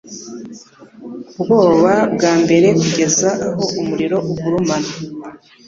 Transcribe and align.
ubwoba 1.41 1.93
bwa 2.13 2.31
mbere 2.43 2.67
kugeza 2.79 3.29
aho 3.47 3.63
umuriro 3.79 4.17
ugurumana 4.29 4.91